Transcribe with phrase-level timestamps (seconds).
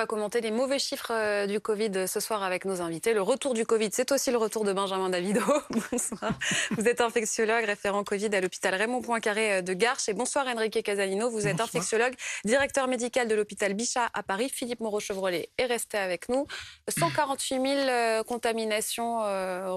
[0.00, 3.12] va commenter les mauvais chiffres euh, du Covid ce soir avec nos invités.
[3.12, 5.42] Le retour du Covid, c'est aussi le retour de Benjamin Davido.
[5.92, 6.32] bonsoir.
[6.70, 10.08] Vous êtes infectiologue, référent Covid à l'hôpital Raymond Poincaré euh, de Garches.
[10.08, 11.28] Et bonsoir Enrique Casalino.
[11.28, 12.14] Vous êtes infectiologue,
[12.46, 14.48] directeur médical de l'hôpital Bichat à Paris.
[14.48, 16.46] Philippe Moreau-Chevrolet est resté avec nous.
[16.88, 19.18] 148 000 euh, contaminations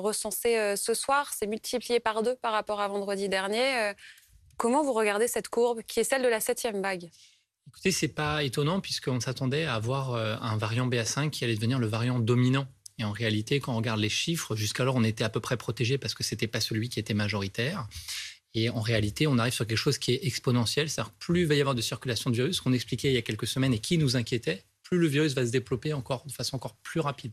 [0.02, 1.32] recensées ce soir.
[1.38, 3.94] C'est multiplié par deux par rapport à vendredi dernier.
[4.55, 7.10] Comment vous regardez cette courbe qui est celle de la septième vague?
[7.68, 11.80] Écoutez, c'est pas étonnant puisqu'on s'attendait à avoir euh, un variant BA5 qui allait devenir
[11.80, 12.68] le variant dominant.
[13.00, 15.98] Et en réalité, quand on regarde les chiffres, jusqu'alors on était à peu près protégé
[15.98, 17.88] parce que c'était pas celui qui était majoritaire.
[18.54, 20.89] Et en réalité, on arrive sur quelque chose qui est exponentiel.
[20.89, 23.24] C'est-à-dire, plus il va y avoir de circulation de virus, qu'on expliquait il y a
[23.24, 26.58] quelques semaines et qui nous inquiétait, plus le virus va se développer encore de façon
[26.58, 27.32] encore plus rapide.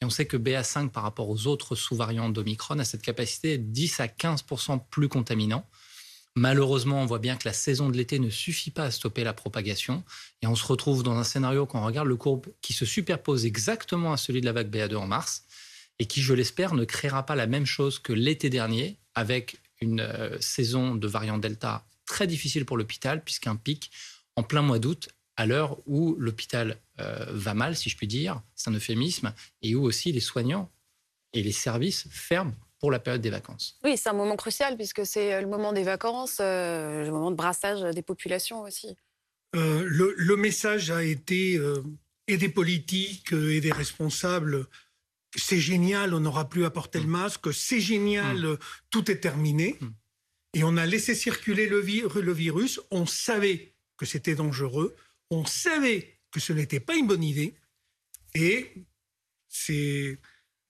[0.00, 3.64] Et on sait que BA5, par rapport aux autres sous-variants d'Omicron, a cette capacité de
[3.64, 5.66] 10 à 15% plus contaminant.
[6.36, 9.32] Malheureusement, on voit bien que la saison de l'été ne suffit pas à stopper la
[9.32, 10.04] propagation.
[10.42, 13.46] Et on se retrouve dans un scénario, quand on regarde le courbe, qui se superpose
[13.46, 15.44] exactement à celui de la vague BA2 en mars,
[15.98, 20.00] et qui, je l'espère, ne créera pas la même chose que l'été dernier, avec une
[20.00, 23.90] euh, saison de variant Delta très difficile pour l'hôpital, puisqu'un pic
[24.36, 28.40] en plein mois d'août, à l'heure où l'hôpital euh, va mal, si je puis dire,
[28.54, 30.70] c'est un euphémisme, et où aussi les soignants
[31.32, 33.78] et les services ferment pour la période des vacances.
[33.84, 37.30] Oui, c'est un moment crucial puisque c'est euh, le moment des vacances, euh, le moment
[37.30, 38.96] de brassage des populations aussi.
[39.54, 41.60] Euh, le, message a été,
[42.28, 44.66] et des politiques et des responsables,
[45.36, 47.10] c'est génial, on n'aura plus à porter le mm.
[47.10, 48.58] masque, c'est génial, mm.
[48.90, 49.76] tout est terminé.
[49.80, 49.88] Mm.
[50.54, 54.96] Et on a laissé circuler le, le virus, on savait que c'était dangereux,
[55.30, 57.54] on savait que ce n'était pas une bonne idée,
[58.34, 58.72] et
[59.48, 60.18] c'est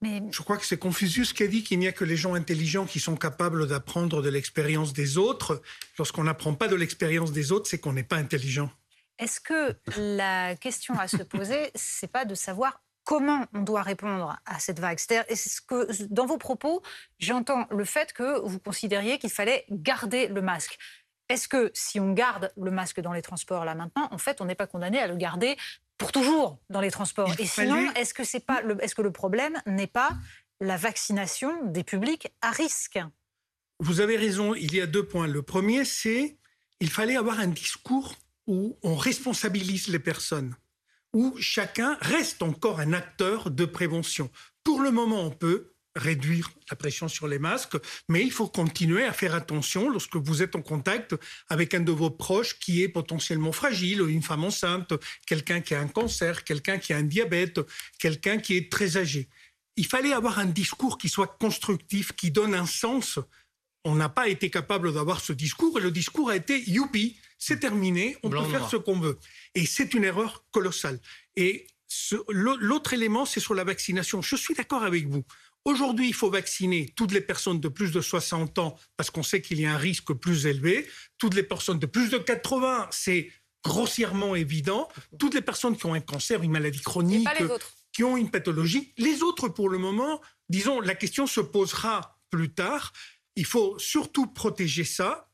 [0.02, 2.86] je crois que c'est Confucius qui a dit qu'il n'y a que les gens intelligents
[2.86, 5.60] qui sont capables d'apprendre de l'expérience des autres.
[5.98, 8.70] Lorsqu'on n'apprend pas de l'expérience des autres, c'est qu'on n'est pas intelligent.
[9.18, 14.39] Est-ce que la question à se poser, c'est pas de savoir comment on doit répondre
[14.46, 14.98] à cette vague?
[14.98, 16.83] C'est-à-dire, est-ce que dans vos propos,
[17.18, 20.78] j'entends le fait que vous considériez qu'il fallait garder le masque.
[21.28, 24.46] Est-ce que si on garde le masque dans les transports là maintenant, en fait, on
[24.46, 25.56] n'est pas condamné à le garder
[26.00, 27.30] pour toujours dans les transports.
[27.38, 30.16] Et sinon, est-ce que, c'est pas le, est-ce que le problème n'est pas
[30.58, 32.98] la vaccination des publics à risque?
[33.80, 35.27] Vous avez raison, il y a deux points.
[35.27, 36.39] Le premier, c'est
[36.80, 38.14] il fallait avoir un discours
[38.46, 40.56] où on responsabilise les personnes,
[41.12, 44.30] où chacun reste encore un acteur de prévention.
[44.64, 47.77] Pour le moment, on peut, réduire la pression sur les masques,
[48.08, 51.17] mais il faut continuer à faire attention lorsque vous êtes en contact
[51.48, 54.92] avec un de vos proches qui est potentiellement fragile, une femme enceinte,
[55.27, 57.61] quelqu'un qui a un cancer, quelqu'un qui a un diabète,
[57.98, 59.28] quelqu'un qui est très âgé.
[59.77, 63.18] Il fallait avoir un discours qui soit constructif, qui donne un sens.
[63.84, 67.58] On n'a pas été capable d'avoir ce discours et le discours a été youpi, c'est
[67.58, 69.18] terminé, on peut faire ce qu'on veut.
[69.55, 71.01] Et c'est une erreur colossale.
[71.36, 71.67] Et
[72.28, 74.22] l'autre élément, c'est sur la vaccination.
[74.22, 75.24] Je suis d'accord avec vous.
[75.64, 79.42] Aujourd'hui, il faut vacciner toutes les personnes de plus de 60 ans parce qu'on sait
[79.42, 80.88] qu'il y a un risque plus élevé.
[81.18, 83.30] Toutes les personnes de plus de 80, c'est
[83.62, 84.88] grossièrement évident.
[85.18, 87.28] Toutes les personnes qui ont un cancer, une maladie chronique,
[87.92, 88.94] qui ont une pathologie.
[88.96, 92.92] Les autres, pour le moment, disons, la question se posera plus tard.
[93.36, 95.30] Il faut surtout protéger ça,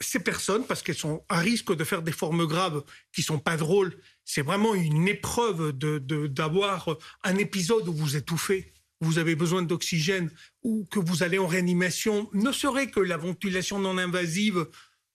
[0.00, 2.82] ces personnes, parce qu'elles sont à risque de faire des formes graves
[3.12, 3.96] qui sont pas drôles.
[4.24, 10.30] C'est vraiment une épreuve d'avoir de, un épisode où vous étouffez vous avez besoin d'oxygène
[10.62, 14.66] ou que vous allez en réanimation, ne serait que la ventilation non invasive,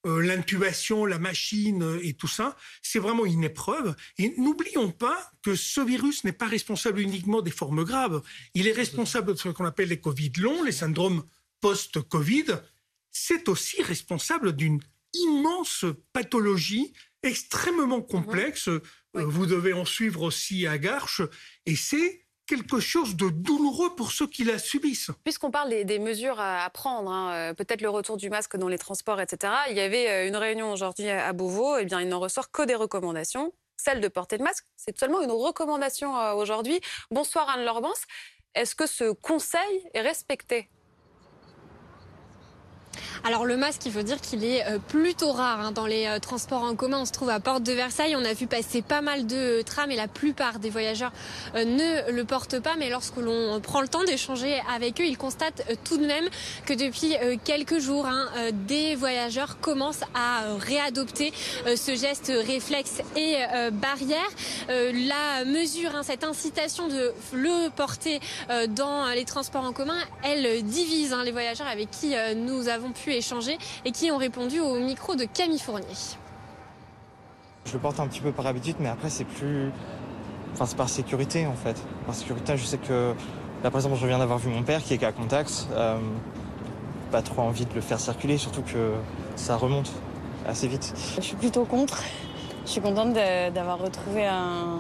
[0.06, 3.96] euh, l'intubation, la machine euh, et tout ça, c'est vraiment une épreuve.
[4.18, 8.22] Et n'oublions pas que ce virus n'est pas responsable uniquement des formes graves.
[8.54, 11.24] Il est responsable de ce qu'on appelle les Covid longs, les syndromes
[11.60, 12.46] post-Covid.
[13.12, 14.80] C'est aussi responsable d'une
[15.14, 18.68] immense pathologie extrêmement complexe.
[18.68, 18.82] Euh,
[19.14, 21.22] vous devez en suivre aussi à Garches.
[21.66, 25.12] Et c'est quelque chose de douloureux pour ceux qui la subissent.
[25.24, 28.78] Puisqu'on parle des, mesures à prendre, hein, euh, peut-être le retour du masque dans les
[28.78, 29.54] transports, etc.
[29.70, 32.52] Il y avait euh, une réunion aujourd'hui à Beauvau, et eh bien il n'en ressort
[32.52, 33.54] que des recommandations.
[33.78, 36.80] Celle de porter le masque, c'est seulement une recommandation euh, aujourd'hui.
[37.12, 37.94] Bonsoir Anne Lorbans.
[38.54, 40.70] Est-ce que ce conseil est respecté?
[43.26, 46.20] Alors le masque, il faut dire qu'il est euh, plutôt rare hein, dans les euh,
[46.20, 47.00] transports en commun.
[47.00, 48.16] On se trouve à Porte de Versailles.
[48.16, 51.12] On a vu passer pas mal de trams et la plupart des voyageurs
[51.56, 52.76] euh, ne le portent pas.
[52.78, 56.26] Mais lorsque l'on prend le temps d'échanger avec eux, ils constatent tout de même
[56.68, 58.28] que depuis quelques jours, hein,
[58.68, 61.34] des voyageurs commencent à réadopter
[61.66, 63.38] ce geste réflexe et
[63.72, 64.20] barrière.
[64.70, 68.20] La mesure, hein, cette incitation de le porter
[68.70, 73.58] dans les transports en commun, elle divise les voyageurs avec qui nous avons pu échanger
[73.86, 75.86] et qui ont répondu au micro de Camille Fournier.
[77.66, 79.72] Je le porte un petit peu par habitude, mais après c'est plus
[80.54, 81.76] enfin, c'est par sécurité en fait.
[82.06, 83.14] Par sécurité, je sais que
[83.64, 85.68] là par exemple, je viens d'avoir vu mon père qui est cas contact.
[85.74, 85.98] Euh,
[87.12, 88.94] pas trop envie de le faire circuler, surtout que
[89.36, 89.92] ça remonte
[90.48, 90.94] assez vite.
[91.18, 92.02] Je suis plutôt contre.
[92.66, 94.80] Je suis contente d'avoir retrouvé un,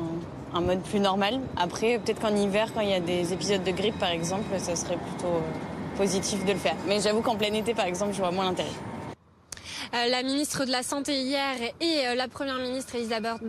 [0.53, 1.39] un, mode plus normal.
[1.55, 4.75] Après, peut-être qu'en hiver, quand il y a des épisodes de grippe par exemple, ça
[4.75, 6.75] serait plutôt euh, positif de le faire.
[6.87, 8.69] Mais j'avoue qu'en plein été par exemple, je vois moins l'intérêt.
[9.93, 12.95] Euh, la ministre de la Santé hier et euh, la Première ministre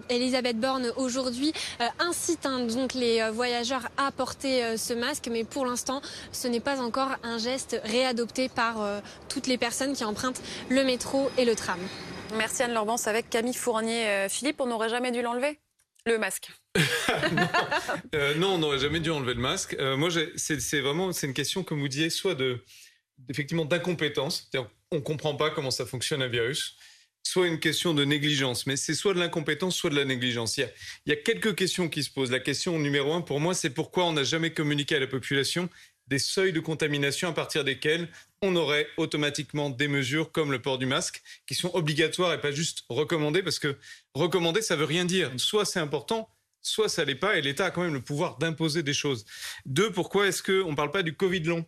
[0.08, 5.66] Elisabeth Borne aujourd'hui euh, incitent hein, donc les voyageurs à porter ce masque, mais pour
[5.66, 6.00] l'instant,
[6.32, 8.76] ce n'est pas encore un geste réadopté par
[9.28, 11.78] toutes les personnes qui empruntent le métro et le tram.
[12.36, 14.26] Merci Anne Lorbance avec Camille Fournier.
[14.28, 15.58] Philippe, on n'aurait jamais dû l'enlever?
[16.06, 16.50] Le masque.
[18.36, 19.76] non, on n'aurait jamais dû enlever le masque.
[19.96, 22.62] moi, c'est vraiment c'est une question, comme vous disiez, soit de
[23.28, 24.50] effectivement d'incompétence
[24.90, 26.76] on comprend pas comment ça fonctionne un virus,
[27.22, 30.56] soit une question de négligence, mais c'est soit de l'incompétence, soit de la négligence.
[30.58, 30.68] Il
[31.06, 32.30] y, a, quelques questions qui se posent.
[32.30, 35.68] La question numéro un, pour moi, c'est pourquoi on n'a jamais communiqué à la population
[36.08, 38.08] des seuils de contamination à partir desquels
[38.42, 42.52] on aurait automatiquement des mesures comme le port du masque qui sont obligatoires et pas
[42.52, 43.76] juste recommandées parce que
[44.14, 45.32] recommander ça veut rien dire.
[45.36, 46.28] Soit c'est important,
[46.62, 49.24] soit ça l'est pas et l'État a quand même le pouvoir d'imposer des choses.
[49.64, 51.64] Deux, pourquoi est-ce qu'on ne parle pas du Covid long?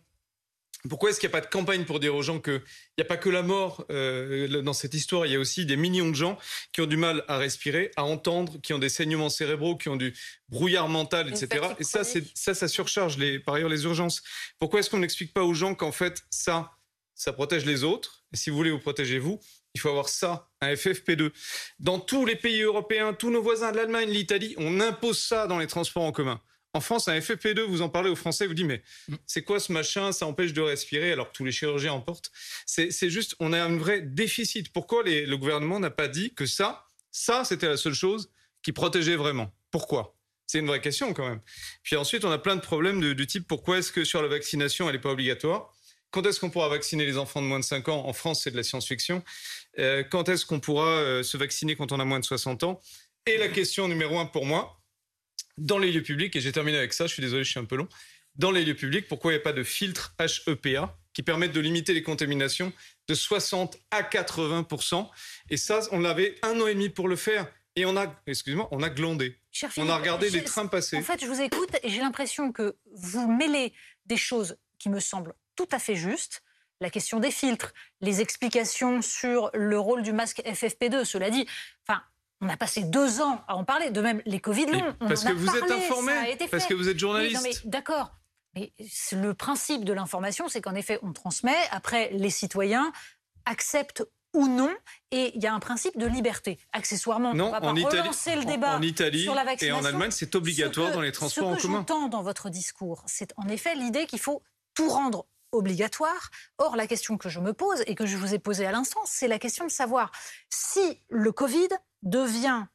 [0.87, 2.61] Pourquoi est-ce qu'il n'y a pas de campagne pour dire aux gens qu'il
[2.97, 5.75] n'y a pas que la mort euh, dans cette histoire, il y a aussi des
[5.75, 6.37] millions de gens
[6.71, 9.97] qui ont du mal à respirer, à entendre, qui ont des saignements cérébraux, qui ont
[9.97, 10.15] du
[10.47, 11.67] brouillard mental, etc.
[11.79, 14.21] Et ça, ça, ça surcharge les, par ailleurs les urgences.
[14.57, 16.71] Pourquoi est-ce qu'on n'explique pas aux gens qu'en fait, ça,
[17.13, 18.23] ça protège les autres?
[18.31, 19.39] Et si vous voulez vous protéger vous,
[19.73, 21.31] il faut avoir ça, un FFP2.
[21.79, 25.59] Dans tous les pays européens, tous nos voisins de l'Allemagne, l'Italie, on impose ça dans
[25.59, 26.39] les transports en commun.
[26.73, 29.15] En France, un FFP2, vous en parlez aux Français, vous dites, mais mm.
[29.25, 30.11] c'est quoi ce machin?
[30.11, 32.31] Ça empêche de respirer alors que tous les chirurgiens en portent.
[32.65, 34.71] C'est juste, on a un vrai déficit.
[34.71, 38.31] Pourquoi le gouvernement n'a pas dit que ça, ça, c'était la seule chose
[38.61, 39.51] qui protégeait vraiment?
[39.71, 40.15] Pourquoi?
[40.45, 41.41] C'est une vraie question quand même.
[41.83, 44.89] Puis ensuite, on a plein de problèmes du type, pourquoi est-ce que sur la vaccination,
[44.89, 45.71] elle n'est pas obligatoire?
[46.11, 48.07] Quand est-ce qu'on pourra vacciner les enfants de moins de 5 ans?
[48.07, 49.23] En France, c'est de la science-fiction.
[49.77, 52.81] Euh, quand est-ce qu'on pourra euh, se vacciner quand on a moins de 60 ans?
[53.27, 54.78] Et la question numéro un pour moi,
[55.59, 57.65] dans les lieux publics, et j'ai terminé avec ça, je suis désolé, je suis un
[57.65, 57.87] peu long,
[58.35, 60.15] dans les lieux publics, pourquoi il n'y a pas de filtre
[60.47, 62.71] HEPA qui permettent de limiter les contaminations
[63.07, 64.65] de 60 à 80
[65.49, 67.47] Et ça, on avait un an et demi pour le faire.
[67.75, 69.37] Et on a, excusez-moi, on a glandé.
[69.77, 70.97] on a regardé les trains passer.
[70.97, 73.73] En fait, je vous écoute et j'ai l'impression que vous mêlez
[74.05, 76.41] des choses qui me semblent tout à fait justes.
[76.81, 81.03] La question des filtres, les explications sur le rôle du masque FFP2.
[81.03, 81.45] Cela dit,
[81.85, 82.01] enfin,
[82.41, 83.89] on a passé deux ans à en parler.
[83.89, 84.93] De même, les Covid longs.
[84.99, 87.67] parce que vous êtes informé, parce que vous êtes journaliste.
[87.67, 88.15] d'accord.
[88.55, 88.73] Mais
[89.11, 91.55] le principe de l'information, c'est qu'en effet, on transmet.
[91.71, 92.91] Après, les citoyens
[93.45, 94.03] acceptent
[94.33, 94.71] ou non,
[95.11, 96.59] et il y a un principe de liberté.
[96.71, 99.77] Accessoirement, non, on va pas relancer le débat en, Italie sur la vaccination.
[99.77, 101.59] Et en Allemagne, c'est obligatoire dans les transports en commun.
[101.59, 104.43] Ce que j'entends dans votre discours, c'est en effet l'idée qu'il faut
[104.75, 106.29] tout rendre obligatoire.
[106.59, 109.01] Or, la question que je me pose et que je vous ai posée à l'instant,
[109.05, 110.11] c'est la question de savoir
[110.49, 111.69] si le Covid
[112.03, 112.65] devient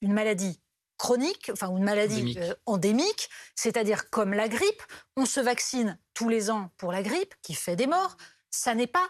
[0.00, 0.60] une maladie
[0.98, 4.82] chronique, enfin une maladie endémique, euh, c'est-à-dire comme la grippe,
[5.16, 8.16] on se vaccine tous les ans pour la grippe, qui fait des morts,
[8.50, 9.06] ça n'est pas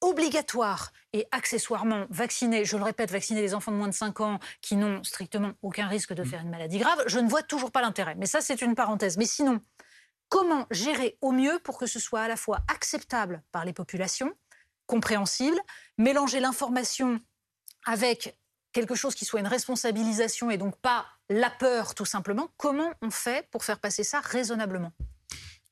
[0.00, 4.38] obligatoire et accessoirement vacciner, je le répète, vacciner les enfants de moins de 5 ans
[4.60, 6.26] qui n'ont strictement aucun risque de mm.
[6.26, 8.14] faire une maladie grave, je ne vois toujours pas l'intérêt.
[8.16, 9.16] Mais ça, c'est une parenthèse.
[9.16, 9.60] Mais sinon,
[10.28, 14.32] comment gérer au mieux pour que ce soit à la fois acceptable par les populations,
[14.86, 15.58] compréhensible,
[15.98, 17.20] mélanger l'information
[17.84, 18.38] avec
[18.78, 22.48] quelque chose qui soit une responsabilisation et donc pas la peur tout simplement.
[22.56, 24.92] Comment on fait pour faire passer ça raisonnablement?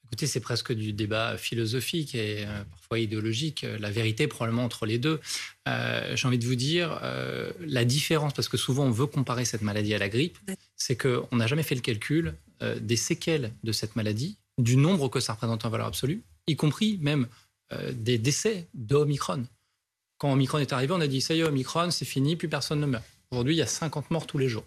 [0.06, 3.64] Écoutez, c'est presque du débat philosophique et euh, parfois idéologique.
[3.78, 5.20] La vérité, probablement, entre les deux.
[5.68, 9.44] Euh, j'ai envie de vous dire, euh, la différence, parce que souvent on veut comparer
[9.44, 10.38] cette maladie à la grippe,
[10.76, 12.34] c'est qu'on n'a jamais fait le calcul
[12.80, 16.98] des séquelles de cette maladie, du nombre que ça représente en valeur absolue, y compris
[17.02, 17.26] même
[17.92, 19.44] des décès d'Omicron.
[20.18, 22.80] Quand Omicron est arrivé, on a dit ça y est, Omicron, c'est fini, plus personne
[22.80, 23.04] ne meurt.
[23.30, 24.64] Aujourd'hui, il y a 50 morts tous les jours.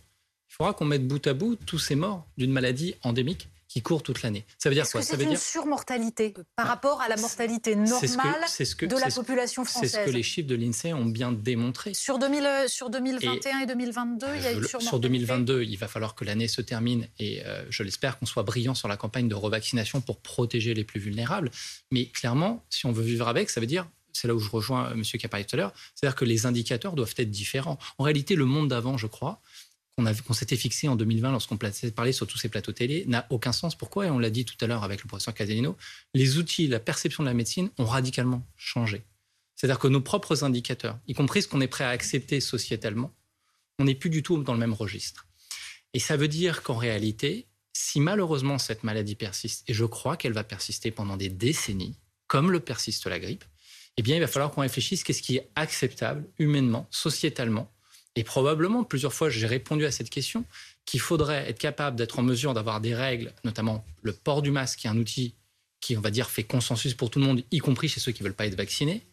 [0.50, 4.02] Il faudra qu'on mette bout à bout tous ces morts d'une maladie endémique qui court
[4.02, 4.46] toute l'année.
[4.58, 7.76] Ça veut dire quoi Ça veut une dire surmortalité par ah, rapport à la mortalité
[7.76, 8.42] normale
[8.82, 9.92] de la population française.
[9.92, 11.94] C'est ce que les chiffres de l'INSEE ont bien démontré.
[11.94, 14.88] Sur, 2000, euh, sur 2021 et, 2022, il y a une surmortalité.
[14.88, 18.44] Sur 2022, il va falloir que l'année se termine et euh, je l'espère qu'on soit
[18.44, 21.52] brillant sur la campagne de revaccination pour protéger les plus vulnérables.
[21.92, 24.92] Mais clairement, si on veut vivre avec, ça veut dire c'est là où je rejoins
[24.92, 25.04] M.
[25.04, 27.78] qui a parlé tout à l'heure, c'est-à-dire que les indicateurs doivent être différents.
[27.98, 29.42] En réalité, le monde d'avant, je crois,
[29.96, 33.76] qu'on s'était fixé en 2020 lorsqu'on parlait sur tous ces plateaux télé, n'a aucun sens.
[33.76, 34.08] Pourquoi?
[34.08, 35.76] Et on l'a dit tout à l'heure avec le professeur Casalino,
[36.14, 39.04] les outils, la perception de la médecine ont radicalement changé.
[39.56, 43.14] C'est-à-dire que nos propres indicateurs, y compris ce qu'on est prêt à accepter sociétalement,
[43.78, 45.28] on n'est plus du tout dans le même registre.
[45.94, 50.34] Et ça veut dire qu'en réalité, si malheureusement cette maladie persiste, et je crois qu'elle
[50.34, 51.98] va persister pendant des décennies,
[52.28, 53.44] comme le persiste la grippe,
[54.00, 57.70] eh bien, il va falloir qu'on réfléchisse qu'est-ce qui est acceptable humainement, sociétalement.
[58.16, 60.46] Et probablement, plusieurs fois, j'ai répondu à cette question,
[60.86, 64.80] qu'il faudrait être capable d'être en mesure d'avoir des règles, notamment le port du masque,
[64.80, 65.36] qui est un outil
[65.82, 68.24] qui, on va dire, fait consensus pour tout le monde, y compris chez ceux qui
[68.24, 69.06] ne veulent pas être vaccinés,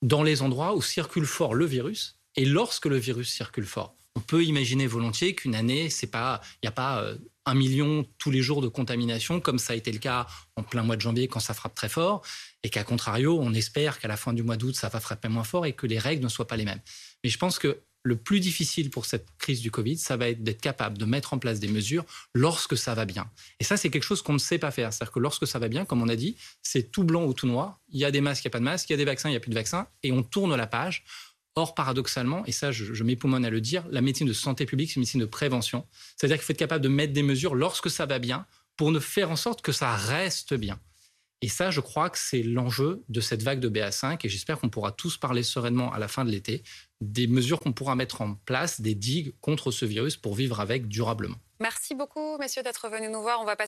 [0.00, 2.16] dans les endroits où circule fort le virus.
[2.36, 6.68] Et lorsque le virus circule fort, on peut imaginer volontiers qu'une année, c'est il n'y
[6.68, 7.16] a pas euh,
[7.50, 10.26] un million tous les jours de contamination, comme ça a été le cas
[10.56, 12.22] en plein mois de janvier quand ça frappe très fort,
[12.62, 15.44] et qu'à contrario, on espère qu'à la fin du mois d'août, ça va frapper moins
[15.44, 16.80] fort et que les règles ne soient pas les mêmes.
[17.24, 20.42] Mais je pense que le plus difficile pour cette crise du Covid, ça va être
[20.42, 22.04] d'être capable de mettre en place des mesures
[22.34, 23.30] lorsque ça va bien.
[23.58, 24.92] Et ça, c'est quelque chose qu'on ne sait pas faire.
[24.92, 27.46] C'est-à-dire que lorsque ça va bien, comme on a dit, c'est tout blanc ou tout
[27.46, 27.78] noir.
[27.90, 29.04] Il y a des masques, il n'y a pas de masques, il y a des
[29.04, 31.04] vaccins, il n'y a plus de vaccins, et on tourne la page.
[31.56, 34.90] Or, paradoxalement, et ça, je, je m'époumonne à le dire, la médecine de santé publique,
[34.90, 35.86] c'est une médecine de prévention.
[36.16, 39.00] C'est-à-dire qu'il faut être capable de mettre des mesures lorsque ça va bien pour ne
[39.00, 40.78] faire en sorte que ça reste bien.
[41.42, 44.68] Et ça, je crois que c'est l'enjeu de cette vague de BA5 et j'espère qu'on
[44.68, 46.62] pourra tous parler sereinement à la fin de l'été
[47.00, 50.86] des mesures qu'on pourra mettre en place, des digues contre ce virus pour vivre avec
[50.86, 51.38] durablement.
[51.60, 53.40] Merci beaucoup, messieurs, d'être venus nous voir.
[53.40, 53.58] On va passer